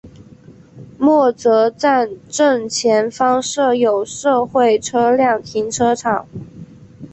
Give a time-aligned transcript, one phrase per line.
[0.97, 6.27] 默泽站正前方设有社会车辆停车场。